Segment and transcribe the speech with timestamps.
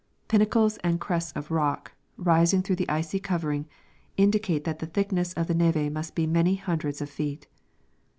[0.27, 3.67] Pinnacles and crests of rock, rising through the ic}^ covering,
[4.17, 7.47] indicate that the thickness of the neve must be many hundreds of feet.